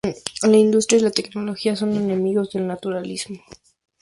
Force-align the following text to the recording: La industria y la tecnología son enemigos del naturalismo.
La 0.41 0.57
industria 0.57 0.97
y 0.99 1.03
la 1.03 1.11
tecnología 1.11 1.75
son 1.75 1.95
enemigos 1.95 2.49
del 2.53 2.65
naturalismo. 2.65 3.37